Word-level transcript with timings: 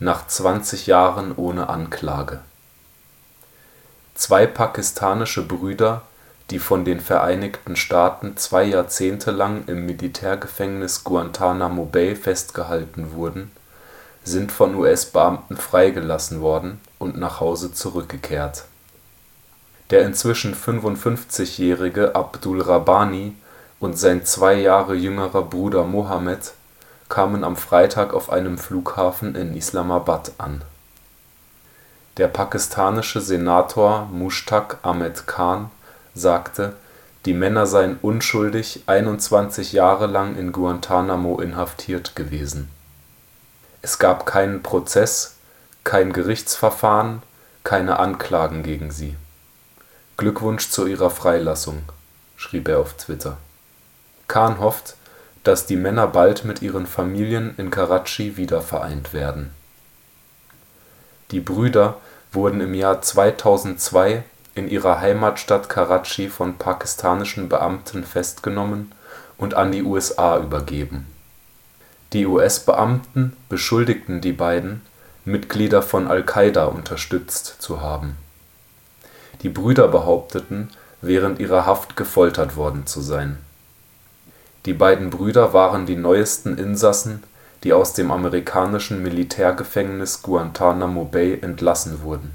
nach 0.00 0.26
20 0.26 0.86
Jahren 0.86 1.34
ohne 1.36 1.68
Anklage. 1.68 2.40
Zwei 4.14 4.46
pakistanische 4.46 5.42
Brüder, 5.42 6.02
die 6.50 6.58
von 6.58 6.84
den 6.84 7.00
Vereinigten 7.00 7.76
Staaten 7.76 8.36
zwei 8.36 8.64
Jahrzehnte 8.64 9.30
lang 9.30 9.64
im 9.66 9.86
Militärgefängnis 9.86 11.04
Guantanamo 11.04 11.84
Bay 11.84 12.16
festgehalten 12.16 13.12
wurden, 13.12 13.50
sind 14.24 14.52
von 14.52 14.74
US-Beamten 14.74 15.56
freigelassen 15.56 16.40
worden 16.40 16.80
und 16.98 17.18
nach 17.18 17.40
Hause 17.40 17.72
zurückgekehrt. 17.72 18.64
Der 19.90 20.02
inzwischen 20.02 20.54
55-jährige 20.54 22.14
Abdul 22.14 22.60
Rabbani 22.60 23.34
und 23.80 23.98
sein 23.98 24.24
zwei 24.24 24.54
Jahre 24.54 24.94
jüngerer 24.94 25.42
Bruder 25.42 25.84
Mohammed 25.84 26.52
kamen 27.08 27.44
am 27.44 27.56
Freitag 27.56 28.12
auf 28.12 28.30
einem 28.30 28.58
Flughafen 28.58 29.34
in 29.34 29.56
Islamabad 29.56 30.32
an. 30.38 30.62
Der 32.16 32.28
pakistanische 32.28 33.20
Senator 33.20 34.08
Mushtaq 34.12 34.78
Ahmed 34.82 35.26
Khan 35.26 35.70
sagte, 36.14 36.74
die 37.24 37.34
Männer 37.34 37.66
seien 37.66 37.98
unschuldig 38.02 38.82
21 38.86 39.72
Jahre 39.72 40.06
lang 40.06 40.36
in 40.36 40.52
Guantanamo 40.52 41.40
inhaftiert 41.40 42.16
gewesen. 42.16 42.70
Es 43.82 43.98
gab 43.98 44.26
keinen 44.26 44.62
Prozess, 44.62 45.36
kein 45.84 46.12
Gerichtsverfahren, 46.12 47.22
keine 47.64 47.98
Anklagen 47.98 48.62
gegen 48.62 48.90
sie. 48.90 49.16
Glückwunsch 50.16 50.70
zu 50.70 50.86
ihrer 50.86 51.10
Freilassung, 51.10 51.82
schrieb 52.36 52.68
er 52.68 52.80
auf 52.80 52.94
Twitter. 52.94 53.36
Khan 54.26 54.58
hofft, 54.58 54.96
dass 55.44 55.66
die 55.66 55.76
Männer 55.76 56.06
bald 56.06 56.44
mit 56.44 56.62
ihren 56.62 56.86
Familien 56.86 57.54
in 57.56 57.70
Karatschi 57.70 58.36
wiedervereint 58.36 59.12
werden. 59.12 59.50
Die 61.30 61.40
Brüder 61.40 61.96
wurden 62.32 62.60
im 62.60 62.74
Jahr 62.74 63.02
2002 63.02 64.24
in 64.54 64.68
ihrer 64.68 65.00
Heimatstadt 65.00 65.68
Karatschi 65.68 66.28
von 66.28 66.58
pakistanischen 66.58 67.48
Beamten 67.48 68.04
festgenommen 68.04 68.92
und 69.36 69.54
an 69.54 69.72
die 69.72 69.82
USA 69.82 70.38
übergeben. 70.38 71.06
Die 72.12 72.26
US-Beamten 72.26 73.36
beschuldigten 73.48 74.20
die 74.20 74.32
beiden, 74.32 74.82
Mitglieder 75.24 75.82
von 75.82 76.08
Al-Qaida 76.08 76.64
unterstützt 76.64 77.56
zu 77.60 77.82
haben. 77.82 78.16
Die 79.42 79.50
Brüder 79.50 79.88
behaupteten, 79.88 80.70
während 81.02 81.38
ihrer 81.38 81.66
Haft 81.66 81.96
gefoltert 81.96 82.56
worden 82.56 82.86
zu 82.86 83.00
sein 83.02 83.38
die 84.68 84.74
beiden 84.74 85.08
Brüder 85.08 85.54
waren 85.54 85.86
die 85.86 85.96
neuesten 85.96 86.58
Insassen, 86.58 87.22
die 87.64 87.72
aus 87.72 87.94
dem 87.94 88.10
amerikanischen 88.10 89.02
Militärgefängnis 89.02 90.20
Guantanamo 90.20 91.06
Bay 91.06 91.38
entlassen 91.40 92.02
wurden. 92.02 92.34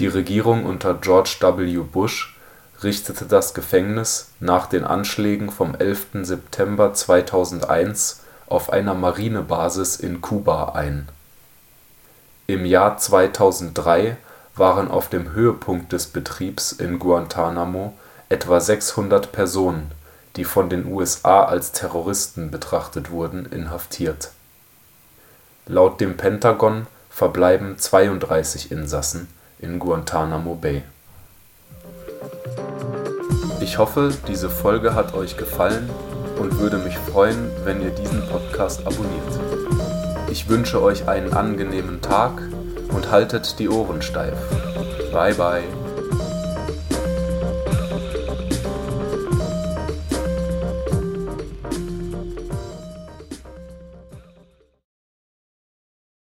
Die 0.00 0.08
Regierung 0.08 0.66
unter 0.66 0.94
George 0.94 1.36
W. 1.40 1.76
Bush 1.84 2.36
richtete 2.82 3.24
das 3.24 3.54
Gefängnis 3.54 4.32
nach 4.40 4.66
den 4.66 4.82
Anschlägen 4.82 5.52
vom 5.52 5.76
11. 5.76 6.06
September 6.22 6.92
2001 6.92 8.22
auf 8.48 8.72
einer 8.72 8.94
Marinebasis 8.94 9.94
in 9.94 10.20
Kuba 10.20 10.70
ein. 10.70 11.08
Im 12.48 12.64
Jahr 12.64 12.98
2003 12.98 14.16
waren 14.56 14.90
auf 14.90 15.08
dem 15.08 15.34
Höhepunkt 15.34 15.92
des 15.92 16.08
Betriebs 16.08 16.72
in 16.72 16.98
Guantanamo 16.98 17.94
etwa 18.28 18.58
600 18.58 19.30
Personen 19.30 19.92
die 20.36 20.44
von 20.44 20.68
den 20.68 20.86
USA 20.92 21.44
als 21.44 21.72
Terroristen 21.72 22.50
betrachtet 22.50 23.10
wurden, 23.10 23.46
inhaftiert. 23.46 24.30
Laut 25.66 26.00
dem 26.00 26.16
Pentagon 26.16 26.86
verbleiben 27.10 27.78
32 27.78 28.70
Insassen 28.70 29.28
in 29.58 29.78
Guantanamo 29.78 30.54
Bay. 30.54 30.82
Ich 33.60 33.78
hoffe, 33.78 34.12
diese 34.28 34.50
Folge 34.50 34.94
hat 34.94 35.14
euch 35.14 35.36
gefallen 35.36 35.90
und 36.38 36.58
würde 36.58 36.76
mich 36.78 36.96
freuen, 36.98 37.50
wenn 37.64 37.82
ihr 37.82 37.90
diesen 37.90 38.26
Podcast 38.28 38.86
abonniert. 38.86 39.40
Ich 40.30 40.48
wünsche 40.48 40.82
euch 40.82 41.08
einen 41.08 41.32
angenehmen 41.32 42.02
Tag 42.02 42.42
und 42.94 43.10
haltet 43.10 43.58
die 43.58 43.68
Ohren 43.68 44.02
steif. 44.02 44.36
Bye 45.12 45.34
bye. 45.34 45.85